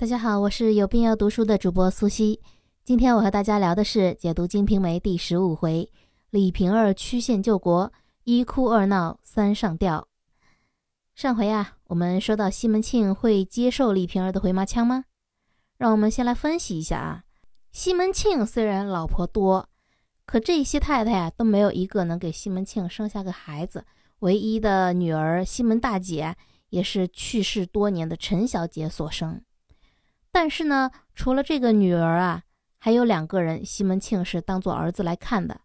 [0.00, 2.40] 大家好，我是有病要读书的主播苏西。
[2.82, 5.92] 今天我和大家聊的是解读《金瓶梅》第十五回：
[6.30, 7.92] 李瓶儿曲线救国，
[8.24, 10.08] 一哭二闹三上吊。
[11.14, 15.04] 上回啊，我们说到西门庆会接受李瓶儿的回马枪吗？
[15.76, 17.24] 让我们先来分析一下啊。
[17.70, 19.68] 西门庆虽然老婆多，
[20.24, 23.84] 可这些太太啊都没有一个能给西门庆生下个孩子。
[24.20, 26.34] 唯一的女儿西门大姐
[26.70, 29.42] 也是去世多年的陈小姐所生。
[30.32, 32.44] 但是呢，除了这个女儿啊，
[32.78, 35.60] 还有两个人，西门庆是当做儿子来看的。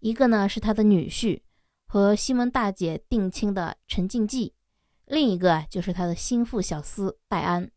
[0.00, 1.40] 一个呢是他的女婿，
[1.86, 4.52] 和西门大姐定亲的陈静济；
[5.06, 7.70] 另一个就是他的心腹小厮戴安。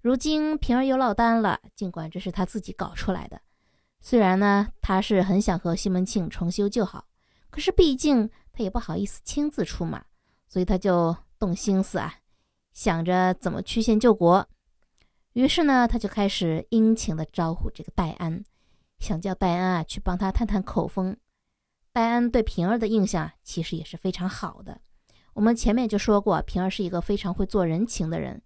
[0.00, 3.40] 如今平儿又落单了，尽管这是他自己搞出来的。
[4.00, 7.06] 虽然呢，他是很想和西门庆重修旧好，
[7.50, 10.04] 可是毕竟他也不好意思亲自出马，
[10.46, 12.14] 所以他就动心思啊，
[12.72, 14.46] 想着怎么曲线救国。
[15.34, 18.44] 于是呢，他就开始殷勤的招呼这个戴安，
[19.00, 21.16] 想叫戴安啊去帮他探探口风。
[21.92, 24.80] 戴安对平儿的印象其实也是非常好的。
[25.32, 28.40] 我们前面就说过，平儿是一个非常会做人情的人。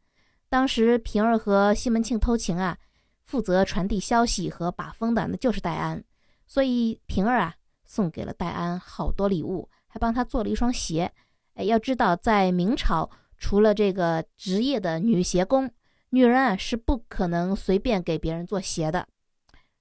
[0.49, 2.79] 当时平儿和西门庆偷情啊，
[3.23, 6.03] 负责传递消息和把风的那就是戴安，
[6.47, 11.13] 所以平儿啊送给了戴安好多礼物，还帮他做了一双鞋。
[11.53, 15.71] 哎，要知道在明朝，除了这个职业的女鞋工。
[16.11, 19.07] 女人啊是不可能随便给别人做鞋的，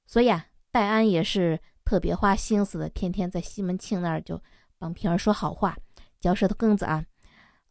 [0.05, 4.41] 所以啊，戴安也是特别花心思的，天天在西门庆那儿就
[4.77, 5.77] 帮平儿说好话，
[6.19, 7.05] 嚼舌头根子啊。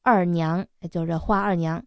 [0.02, 1.84] 二娘就是花二娘，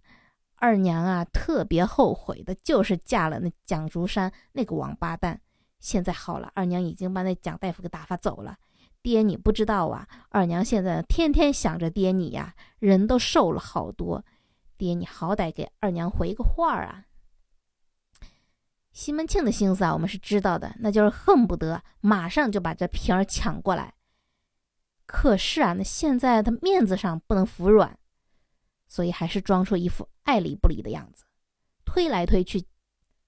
[0.55, 5.39] 二娘啊特别后悔的就是嫁了那蒋竹山那个王八蛋。
[5.79, 8.57] 现在好了，二娘已经把那蒋大夫给打发走了。
[9.01, 14.23] 爹你不知道啊，二娘现在天天想着爹你呀，人都瘦了好多。
[14.79, 17.03] 爹，你好歹给二娘回个话啊！
[18.93, 23.93] 西门庆的心思啊，我们是知道的，那就是恨不得马上就把这瓶儿抢过来。
[25.05, 27.99] 可是啊，那现在他面子上不能服软，
[28.87, 31.25] 所以还是装出一副爱理不理的样子，
[31.83, 32.65] 推来推去。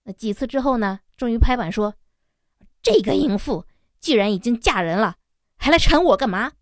[0.04, 1.96] 那几次之后呢，终于拍板说
[2.82, 3.68] ：“这个淫妇
[4.00, 5.18] 既然已经嫁人了，
[5.58, 6.54] 还来缠我干嘛？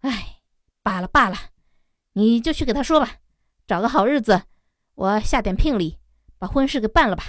[0.00, 0.42] 哎，
[0.82, 1.36] 罢了罢了，
[2.12, 3.20] 你就去给他说吧。”
[3.66, 4.42] 找个好日子，
[4.94, 5.98] 我下点聘礼，
[6.38, 7.24] 把婚事给办了吧。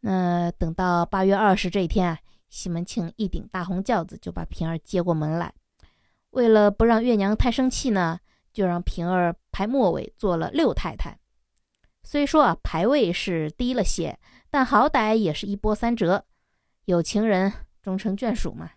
[0.00, 2.18] 那等到八月二十这一天啊，
[2.50, 5.54] 西门庆一顶大红轿子就把平儿接过门来。
[6.30, 8.18] 为了不让月娘太生气呢，
[8.52, 11.16] 就让平儿排末尾做了六太太。
[12.02, 14.18] 虽说啊排位是低了些，
[14.50, 16.24] 但好歹也是一波三折，
[16.86, 18.72] 有情人终成眷属嘛。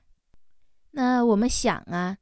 [0.92, 2.18] 那我们想啊。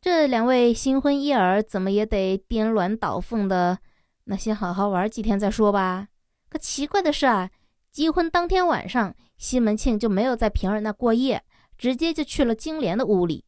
[0.00, 3.78] 这两位新婚燕尔怎么也得颠鸾倒凤的，
[4.24, 6.08] 那先好好玩几天再说吧。
[6.48, 7.50] 可奇怪的是啊，
[7.90, 11.42] 结婚当天晚上，西门庆就没有在平儿那过夜，
[11.76, 13.44] 直接就去了金莲的屋里。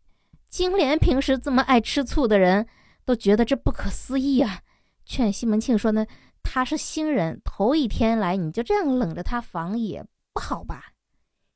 [0.48, 2.66] 金莲平时这么爱吃醋的人，
[3.04, 4.60] 都觉得这不可思议啊，
[5.04, 6.04] 劝西门庆说呢，
[6.42, 10.92] 他是新人，头一天来你就这样冷着他房也不好吧。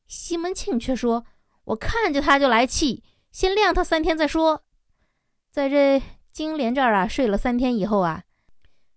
[0.06, 1.25] 西门庆却说，
[1.65, 3.03] 我看见他就来气，
[3.33, 4.64] 先晾他三天再说。
[5.54, 8.25] 在这金莲这儿啊睡了三天以后啊，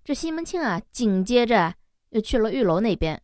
[0.04, 1.76] 这西门庆啊紧接着
[2.10, 3.22] 又去了玉楼那边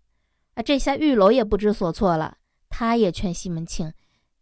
[0.53, 2.38] 啊，这下玉楼也不知所措了。
[2.69, 3.91] 他也劝西门庆：“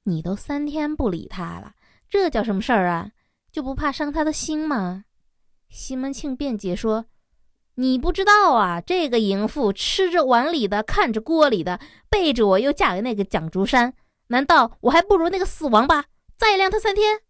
[0.04, 1.72] 你都三天不理他了，
[2.10, 3.12] 这叫什么事儿啊？
[3.50, 5.06] 就不怕伤他的心吗？”
[5.72, 7.06] 西门庆辩解说
[7.76, 11.80] ：“你不知道啊，这个淫妇吃着碗里的，看着锅里的，
[12.10, 13.94] 背着我又嫁给那个蒋竹山，
[14.28, 16.08] 难道我还不如那个死王八？
[16.36, 17.22] 再晾他三天？”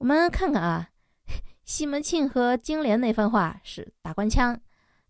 [0.00, 0.88] 我们看看啊，
[1.66, 4.58] 西门庆和金莲那番话是打官腔，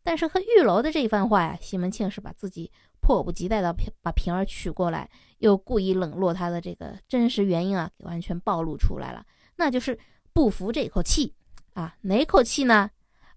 [0.03, 5.09] 但是和玉楼的这一番话呀，西门庆是把自己迫不及待的把平儿娶过来，
[5.39, 9.25] 又故意冷落他的这个真实原因啊，完全暴露出来了，
[9.55, 9.97] 那就是
[10.33, 11.37] 不服这口气
[11.75, 12.91] 啊，哪口气呢？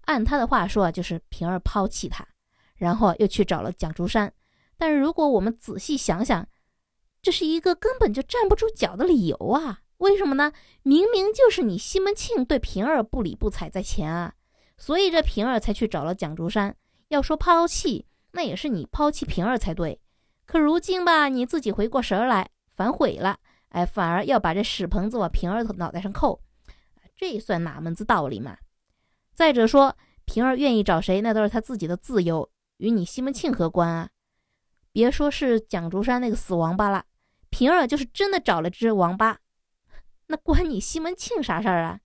[0.06, 2.26] 按他的话说啊，就是平儿抛弃他，
[2.74, 4.34] 然后又去找了蒋竹山。
[4.76, 6.48] 但是如果我们仔细想想，
[7.22, 9.82] 这是一个根本就站不住脚的理由啊。
[9.98, 10.52] 为什么呢？
[10.82, 14.34] 明明就是你西门庆对平儿不理不睬在前啊，
[14.76, 16.76] 所以这平儿才去找了蒋竹山。
[17.08, 20.00] 要说抛弃，那也是你抛弃平儿才对。
[20.46, 23.38] 可如今吧，你自己回过神来反悔了，
[23.68, 26.42] 哎，反而要把这屎盆子往平儿的脑袋上扣，
[27.16, 28.58] 这算哪门子道理嘛？
[29.32, 34.10] 再者说，平儿愿意找谁，那都是他自己的自由，与你西门庆何关啊？
[34.92, 37.04] 别说是蒋竹山那个死王八了，
[37.50, 39.38] 平儿就是真的找了只王八。
[40.26, 42.00] 那关你西门庆啥事儿啊？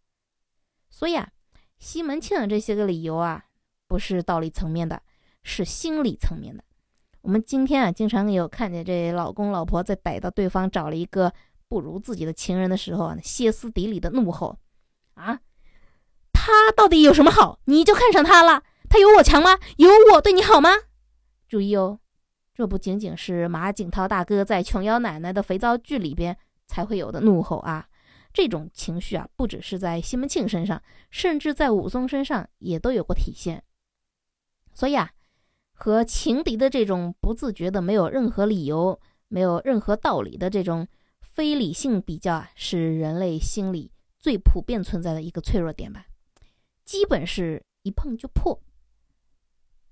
[0.90, 1.30] 所以啊，
[1.78, 3.46] 西门庆这些个理由啊，
[3.88, 5.02] 不是道理层面的，
[5.44, 6.64] 是心理层面的。
[7.22, 11.34] 我们今天啊，经常有看见这老公老婆在逮到对方找了一个
[11.68, 14.58] 不如自己的情人的时候啊，歇斯底里的怒吼
[15.16, 15.42] ：“啊，
[16.32, 17.60] 他到底有什么好？
[17.66, 18.64] 你就看上他了？
[18.90, 19.60] 他有我强吗？
[19.78, 20.70] 有我对你好吗？”
[21.48, 22.00] 注意哦，
[22.54, 26.38] 这不仅仅是马景涛大哥在琼瑶奶奶的肥皂剧里边
[26.68, 27.88] 才会有的怒吼啊。
[28.40, 30.82] 这种情绪啊，不只是在西门庆身上，
[31.12, 33.62] 甚至在武松身上也都有过体现。
[34.72, 35.12] 所以啊，
[35.74, 38.98] 和情敌的这种不自觉的、没有任何理由、
[39.28, 40.88] 没有任何道理的这种
[41.20, 46.06] 非理性比较啊，是人类心理最普遍存在的一个脆弱点吧，
[46.86, 48.58] 基本是一碰就破。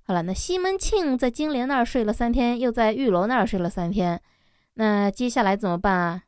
[0.03, 4.21] 好了，那西门庆在金莲那儿睡了三天，又在玉楼那儿睡了三天，
[4.75, 6.23] 那接下来怎么办啊？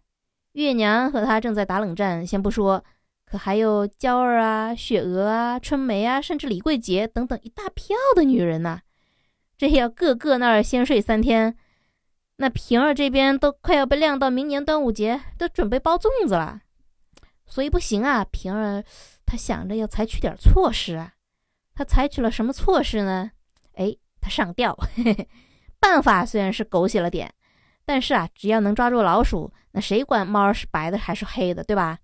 [0.54, 2.84] 月娘和他正在打冷战，先不说，
[3.24, 8.82] 可还有娇儿啊、雪娥啊、春梅啊，甚至李桂杰等等一大票的女人呐。
[9.58, 11.56] 这要个个那儿先睡三天，
[12.38, 16.62] 那平儿这边都快要被晾到明年端午节，都准备包粽子了。
[17.46, 18.84] 所以不行啊，平儿
[19.26, 21.14] 她想着要采取点措施啊。
[21.76, 23.32] 她采取了什么措施呢？
[23.76, 24.78] 哎，她上吊。
[25.80, 27.32] 办法虽然是狗血了点。
[27.86, 31.98] 但是啊，只要能抓住老鼠，那谁管猫是白的还是黑的，对吧？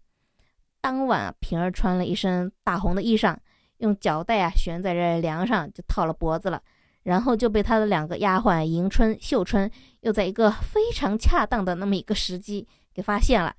[0.81, 3.35] 当晚，平儿穿了一身大红的衣裳，
[3.77, 6.61] 用脚带啊悬在这梁上，就套了脖子了。
[7.03, 9.69] 然后就被他的两个丫鬟迎春、秀春，
[10.01, 13.53] 又在一个非常恰当的那么一个时机给发现了，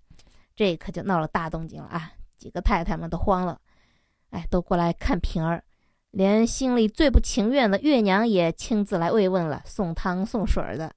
[0.56, 2.10] 这可就闹了大动静了啊！
[2.36, 3.60] 几个太太们都慌了，
[4.30, 5.62] 哎，都过来看平儿，
[6.10, 10.92] 连心里最不情愿的月娘也亲自来慰问了，送汤送水的。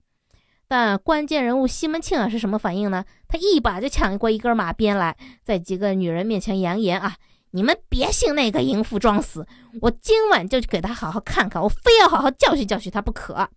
[0.70, 3.04] 但关键人物西门庆啊是什么反应呢？
[3.28, 7.16] 他一把就抢过一根马鞭来，在几个女人面前扬言啊
[7.52, 9.48] ：“你们别信那个淫妇装死，
[9.82, 13.50] 我今晚就去给他好好看看，我非要好好教训教训他不可！”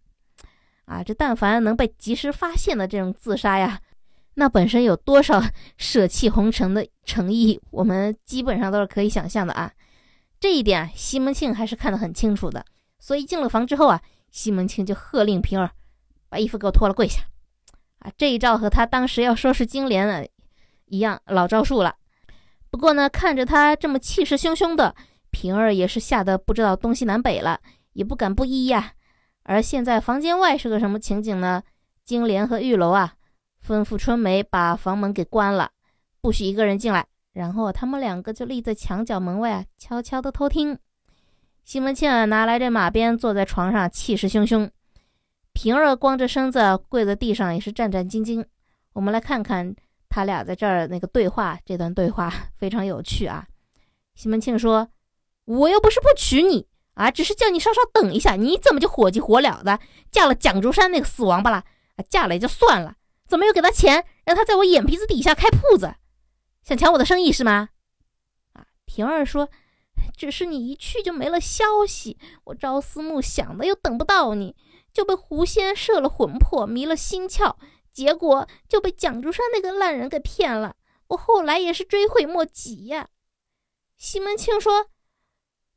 [0.87, 3.79] 啊，这但凡能被及时发现的这种自杀呀，
[4.37, 5.43] 那本身有多少
[5.77, 9.71] 舍弃红尘的诚意，我们基本上都是可以想象的啊。
[10.41, 12.65] 这一点西门庆还是看得很清楚的，
[12.99, 14.01] 所以进了房之后啊，
[14.31, 15.71] 西门庆就喝令平儿。
[16.33, 17.21] 把衣服给我脱了，跪下！
[17.99, 20.27] 啊，这一招和他当时要收拾金莲的
[20.87, 21.95] 一样，老招数了。
[22.71, 24.95] 不过呢，看着他这么气势汹汹的，
[25.31, 27.61] 平儿也是吓得不知道东西南北了，
[27.93, 28.93] 也不敢不依呀。
[29.43, 31.63] 而现在房间外是个什么情景呢？
[32.03, 33.13] 金莲和玉楼啊，
[33.63, 35.73] 吩咐春梅把房门给关了，
[36.23, 37.07] 不许一个人进来。
[37.35, 40.79] 然后他们两个就立在墙角门外啊，悄悄的偷听。
[41.63, 44.71] 西门庆啊，拿来这马鞭，坐在床上，气势汹汹。
[45.53, 48.45] 平儿光着身子跪在地上，也是战战兢兢。
[48.95, 49.75] 我们来看看
[50.09, 53.47] 他俩在这儿那个对话，这段对话 非常有趣啊。
[54.15, 54.89] 西门庆说
[55.45, 59.79] ：“我又不是不娶你啊，只是叫你稍稍等一下，你怎么就火急火燎的
[60.11, 61.65] 嫁了蒋竹山那个死王八了？
[61.97, 62.97] 啊，嫁了也就算了，
[63.27, 65.95] 怎么又给他钱，让他在我眼皮子底下开铺子，
[66.63, 67.69] 想抢我的生意是吗？”
[68.53, 69.49] 啊，平儿说
[70.17, 74.57] ：“只是你一去就没了消息，我朝思暮想的又等不到你。”
[74.93, 77.57] 就被狐仙摄了魂魄，迷了心窍，
[77.93, 80.77] 结果就被蒋竹山那个烂人给骗了。
[81.09, 83.09] 我后来也是追悔莫及呀。
[83.97, 84.87] 西门庆说：“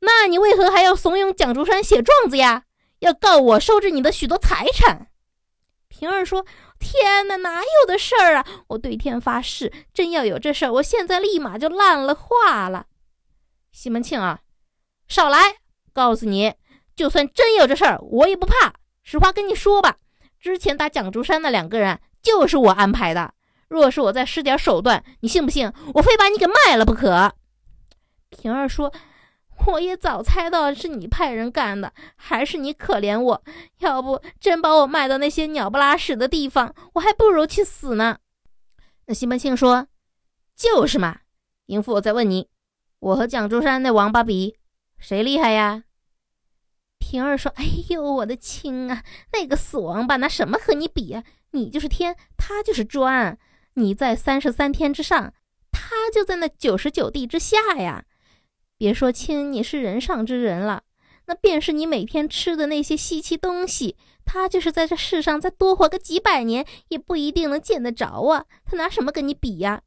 [0.00, 2.64] 那你为何还要怂恿蒋竹山写状子呀？
[3.00, 5.08] 要告我收治你的许多财产？”
[5.88, 6.44] 平儿说
[6.78, 8.46] ：“天哪，哪有的事儿啊！
[8.68, 12.86] 我对天发誓，真要有这事儿，我现在立马就烂了话了。”
[13.72, 14.40] 西门庆啊，
[15.08, 15.58] 少来！
[15.92, 16.54] 告诉你，
[16.94, 18.74] 就算真有这事儿，我也不怕。
[19.06, 19.98] 实话跟你说吧，
[20.40, 23.32] 之前打蒋竹山那两个人就是我安排的。
[23.68, 27.32] 若是我再施点手段，你信不信我非把你给卖了不可？
[28.30, 28.92] 平儿说
[29.68, 33.44] ：“我也早猜到是你派人干的，还是你可怜我？
[33.78, 38.18] 要不真把我卖到那些鸟不拉屎的地方，我还不如去死呢。”
[39.06, 39.86] 那西门庆说
[40.56, 41.20] ：“就是嘛，
[41.66, 42.48] 淫妇，我再问你，
[42.98, 44.56] 我和蒋竹山那王八比，
[44.98, 45.84] 谁厉害呀？”
[46.98, 51.22] 平儿说：“哎呦，我的亲啊，那个死王八拿什么和你比呀？
[51.52, 53.38] 你就是天，他就是砖。
[53.74, 55.32] 你在三十三天之上，
[55.70, 58.04] 他就在那九十九地之下呀。
[58.76, 60.82] 别说亲，你是人上之人了，
[61.26, 68.44] 那便是你每天吃的那些稀奇东西，他就是在这世上再多活个几百年，也不一定能见得着啊。
[68.64, 69.82] 他拿什么跟你比呀？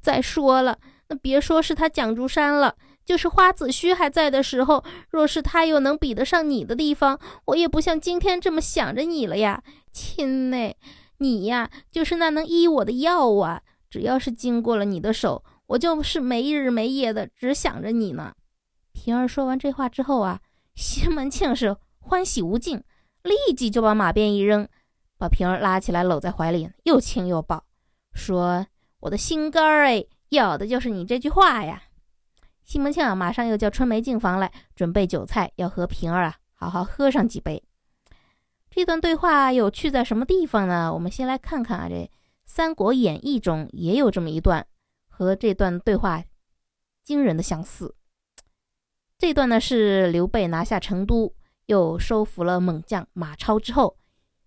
[0.00, 2.76] 再说了，那别说是他蒋竹山了。”
[3.06, 10.74] 就是花子虚还在的时候，若是他有能比得上你的地方，我也不像今天这么想着你了呀，亲呢，
[11.18, 13.62] 你呀，就是那能医我的药啊！
[13.88, 18.34] 只要是经过了你的手，我就是没日没夜的只想着你呢。
[18.92, 20.40] 平儿说完这话之后啊，
[20.74, 22.82] 西门庆是欢喜无尽，
[23.22, 24.68] 立即就把马鞭一扔，
[25.16, 27.64] 把平儿拉起来搂在怀里，又亲又抱，
[28.12, 28.66] 说
[29.00, 31.84] ：“我的心肝儿哎，要的就是你这句话呀。”
[32.66, 37.62] 西门庆啊，马上又叫春梅进房来准备酒菜，要和平儿啊好好喝上几杯。
[38.68, 40.92] 这段对话有趣在什么地方呢？
[40.92, 41.94] 我们先来看看啊，这
[42.44, 44.66] 《三国演义》中也有这么一段，
[45.08, 46.24] 和这段对话
[47.04, 47.94] 惊人的相似。
[49.16, 51.32] 这段呢是刘备拿下成都，
[51.66, 53.96] 又收服了猛将马超之后，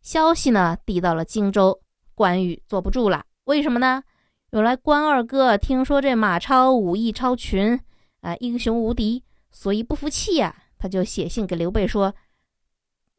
[0.01, 1.81] 消息呢递到了荆州，
[2.13, 3.23] 关羽坐不住了。
[3.45, 4.03] 为什么呢？
[4.51, 7.79] 原来关二哥听说这马超武艺超群。
[8.21, 12.13] 啊，英雄无敌，所以不服气呀，他就写信给刘备说：“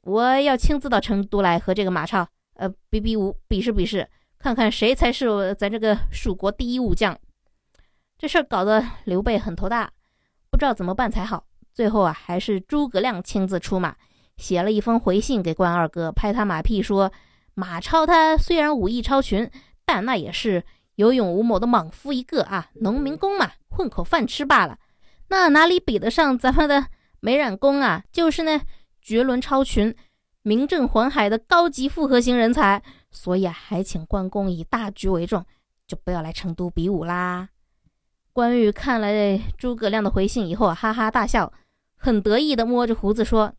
[0.02, 7.19] 我要亲自到成都来和这个马超，呃，比比武，比试比试，看看谁才是咱这个蜀国第一武将。”
[8.19, 9.90] 这事儿搞得刘备很头大，
[10.50, 11.47] 不知道怎么办才好。
[11.73, 13.97] 最后啊，还是诸葛亮亲自出马，
[14.37, 17.11] 写了一封回信给关二哥，拍他马屁说
[17.54, 19.50] ：“马超他虽然武艺超群，
[19.87, 20.62] 但那也是
[20.97, 24.78] 有勇无谋的莽夫一个啊，农民工嘛，混口饭吃罢了。”
[25.31, 26.89] 那哪里比得上咱们的
[27.21, 28.03] 美髯公啊？
[28.11, 28.61] 就是那
[29.01, 29.95] 绝伦超群、
[30.43, 32.83] 名震环海的高级复合型人才。
[33.13, 35.47] 所以啊，还请关公以大局为重，
[35.87, 37.49] 就不要来成都比武啦。
[38.33, 39.09] 关羽看了
[39.57, 41.53] 诸葛亮的回信以后，哈哈大笑，
[41.95, 43.55] 很得意的摸着胡子说：“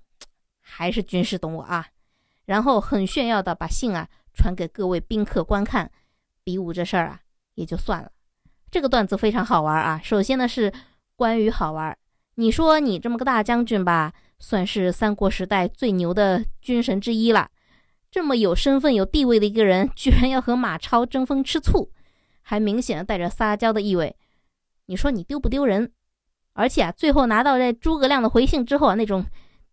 [0.59, 1.87] 还是军师懂我啊。”
[2.45, 5.89] 然后很炫耀的把信啊传给各位宾客观看。
[6.43, 7.21] 比武这事儿啊
[7.55, 8.11] 也就算了。
[8.69, 10.01] 这个段子非常好玩啊。
[10.03, 10.73] 首先呢是。
[11.21, 11.95] 关羽好玩，
[12.33, 17.47] 你说你这么个大将军吧，算是三国时代最牛的军神之一了。
[18.09, 21.91] 这么有身份、有地位的一个人，居然要和马超争风吃醋，
[22.41, 24.15] 还明显带着撒娇的意味。
[24.87, 25.91] 你说你丢不丢人？
[26.53, 29.23] 而且啊，最后拿到这诸葛亮的回信之后啊，那种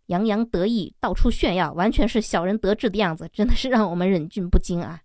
[0.09, 5.01] 洋洋得意、到处炫耀，完全是小人得志的样子，真的是让我们忍俊不禁啊。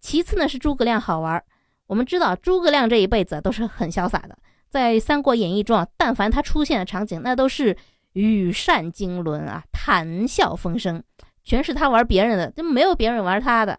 [0.00, 1.40] 其次呢，是诸葛亮好玩。
[1.86, 4.36] 我们知道诸葛亮这一辈子都是很潇洒的。
[4.72, 7.76] 在《三国演义》中啊，但凡他出现的场景，那都是
[8.14, 11.02] 羽扇经纶啊，谈笑风生，
[11.44, 13.78] 全是他玩别人的，就没有别人玩他的。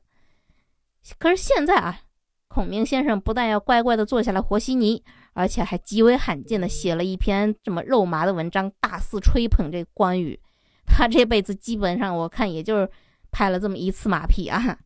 [1.17, 1.99] 可是现在啊，
[2.47, 10.39] 孔明先生不但要乖乖的坐下来和稀泥，而且还极为罕见的写了一篇这么肉麻的文章，大肆吹捧这关羽。
[10.85, 12.87] 他这辈子基本上我看也就是
[13.31, 14.77] 拍了这么一次马屁啊。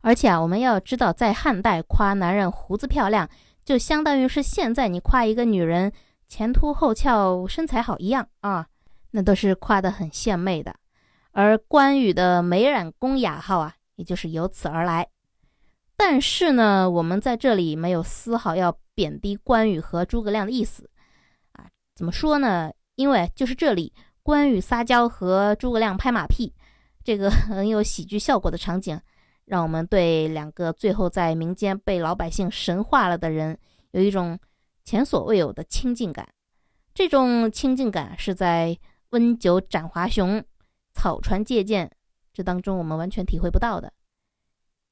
[0.00, 3.28] 而且啊，我们要知道，在汉代夸男人胡子漂亮。
[3.66, 5.92] 就相当于是现在你夸一个女人
[6.28, 8.64] 前凸后翘、身材好一样啊，
[9.10, 10.72] 那都是夸得很献媚的。
[11.32, 15.08] 而关羽的美髯公雅号啊，也就是由此而来。
[15.96, 20.88] 但是呢，我们在这里没有丝毫要贬低关羽和诸葛亮的意思
[21.52, 21.66] 啊。
[21.96, 22.70] 怎么说呢？
[22.94, 23.92] 因为就是这里
[24.22, 26.54] 关羽撒娇和诸葛亮拍马屁，
[27.02, 29.00] 这个 很有喜剧效果的场景。
[29.46, 33.56] 让我们对两个最后在民间被老百姓神化了的人
[33.92, 34.38] 有一种
[34.84, 36.28] 前所未有的亲近感。
[36.92, 38.76] 这种亲近感是在
[39.10, 40.44] 温酒斩华雄、
[40.92, 41.90] 草船借箭
[42.32, 43.92] 这当中我们完全体会不到的。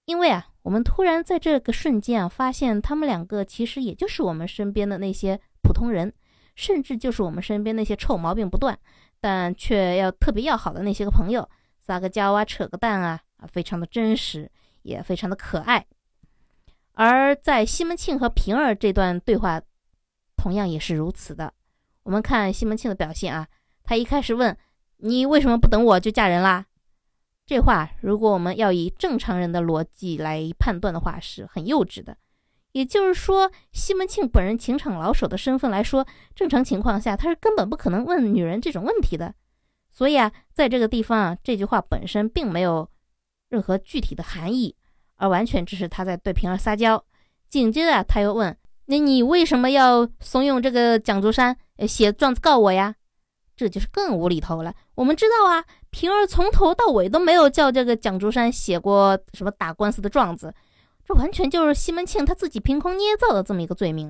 [0.05, 6.13] 因为啊，我们突然在这个瞬间啊，发现他们两个其实也就是我们身边的那些普通人，
[6.55, 8.79] 甚至就是我们身边那些臭毛病不断，
[9.19, 11.49] 但却要特别要好的那些个朋友，
[11.81, 13.19] 撒个娇啊，扯个淡啊。
[13.47, 14.51] 非常的真实，
[14.83, 15.87] 也非常的可爱。
[16.97, 19.61] 而在西门庆和平儿这段对话，
[20.37, 21.53] 同样也是如此的。
[22.05, 23.49] 我们看西门庆的表现啊，
[23.83, 24.57] 他一开始问
[24.99, 26.67] 你为什么不等我就嫁人啦？
[27.45, 32.17] 这话如果我们要以正常人的逻辑来判断的话，是很幼稚的。
[32.71, 39.35] 也就是说，西门庆本人情场老手的身份来说，正常情况下他是根本不可能问女人这种问题的。
[39.91, 42.89] 所以啊，在这个地方啊，这句话本身并没有。
[43.55, 44.75] 任何具体的含义，
[45.15, 47.05] 而完全只是他在对平儿撒娇。
[47.49, 48.57] 紧接着他又问
[48.87, 51.57] ：“那你为什么要怂恿这个蒋竹山
[51.87, 52.97] 写状子告我呀？”
[53.55, 54.75] 这就是更无厘头了。
[54.97, 60.53] 我们知道啊，平儿从头到尾都没有叫这个蒋竹山写过什么打官司的状子，
[61.05, 64.09] 这完全就是西门庆他自己凭空捏造的这么一个罪名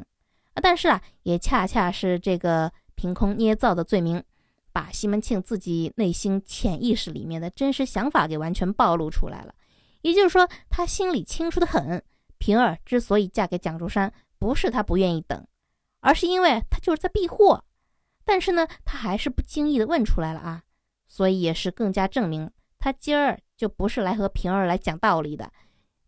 [0.55, 0.59] 啊！
[0.63, 4.25] 但是啊，也恰恰是这个凭空捏造的罪名。
[4.75, 9.55] 把西门庆自己内心潜意识里面的真实想法给完全暴露出来了，
[10.03, 12.03] 也就是说，他心里清楚的很。
[12.39, 15.47] 平儿之所以嫁给蒋竹山，不是他不愿意等，
[16.01, 17.65] 而是因为他就是在避祸。
[18.25, 20.63] 但是呢，他还是不经意的问出来了啊，
[21.07, 22.51] 所以也是更加证明
[22.81, 25.53] 他今儿就不是来和平儿来讲道理的。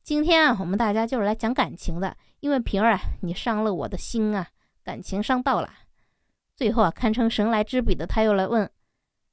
[0.03, 4.49] 今天啊，我们大家就是来讲感情的，因为平儿啊，你伤了我的心啊，
[4.83, 5.71] 感情伤到了。
[6.57, 8.69] 最后啊，堪称神来之笔的他又来问：“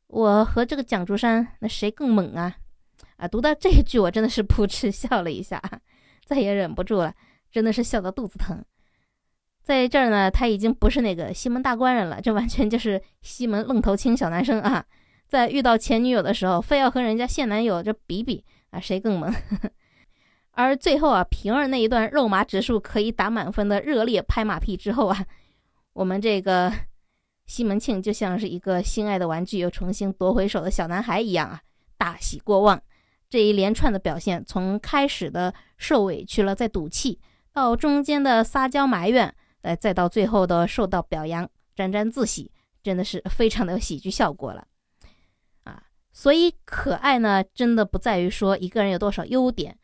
[0.08, 2.58] 我和这个蒋竹山，那谁更猛啊？
[3.16, 5.62] 啊，读到这一句，我真的是噗嗤笑了一下，
[6.26, 7.14] 再也忍不住了，
[7.50, 8.64] 真的是笑到肚子疼。
[9.62, 14.86] 在这儿呢，他已经不是那个西门大官人了，这完全就是西门愣头青小男生啊！
[15.30, 19.34] 在遇到前女友的时候，非要和人家现男友这比比啊，谁更猛？
[20.52, 25.26] 而最后啊，平儿那一段肉麻指数可以打满分的热烈拍马屁之后啊，
[25.94, 26.72] 我们这个
[27.46, 31.62] 西门庆就像是一个心爱的玩具又重新夺回手的小男孩一样啊，
[31.98, 32.82] 大喜过望。
[33.30, 37.20] 这一连串的表现，从开始的受委屈了再赌气，
[37.52, 39.34] 到中间的撒娇埋怨。
[39.64, 42.52] 呃，再到最后的受到表扬，沾沾自喜，
[42.84, 44.68] 真的是 非常的有喜剧效果了，
[45.64, 45.84] 啊！
[46.12, 49.80] 所以可爱呢，真的不在于说一个人有多少优点，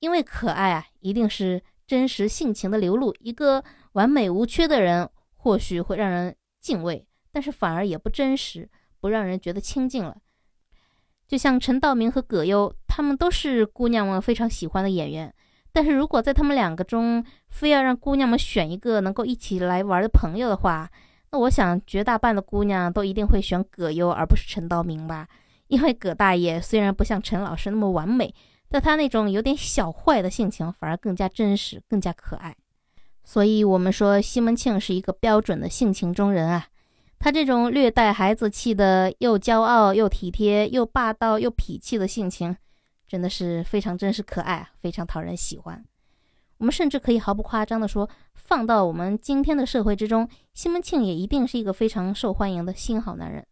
[0.00, 3.14] 因为可爱啊，一定是真实性情的流露。
[3.18, 8.66] 一个完美无缺的人，或许会让人敬畏，但是反而也不真实，
[8.98, 10.16] 不让人觉得亲近了。
[11.28, 15.30] 就像陈道明和葛优，他们都是姑娘们非常喜欢的演员。
[15.72, 20.90] 但是如果在他们两个中，非要让姑娘们选一个能够一起来玩的朋友的话，
[21.32, 25.28] 那我想绝大半的姑娘都一定会选葛优而不是陈道明吧？
[25.66, 28.34] 因为葛大爷虽然不像陈老师那么完美，
[28.70, 32.56] 但他那种有点小坏的性情反而更加真实，更加可爱。
[33.24, 36.66] 所以，我们说西门庆是一个标准的性情中人啊。
[37.18, 42.54] 他这种略带孩子气的，又骄傲又体贴，又霸道又痞气的性情。
[43.08, 45.82] 真的是非常真实可爱，非常讨人喜欢。
[46.58, 53.46] 我们甚至可以毫不夸张地说，放到我们今天的社会之中，西门庆也一定是一个非常受欢迎的新好男人。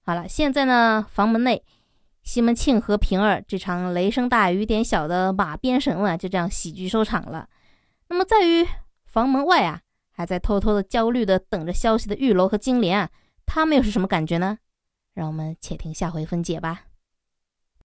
[0.00, 1.62] 好了，现在呢，房门内，
[2.22, 7.48] 西门庆和平儿这场雷声大雨点小的马鞭审问就这样喜剧收场了。
[8.08, 8.66] 那么，在于
[9.04, 13.10] 房门外啊，还在偷偷的焦虑的等着消息的玉楼和金莲啊，
[13.46, 14.58] 他们又是什么感觉呢？
[15.14, 16.87] 让我们且听下回分解吧。